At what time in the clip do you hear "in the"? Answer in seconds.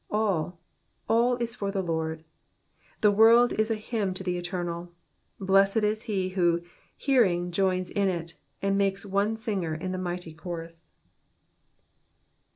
9.75-9.99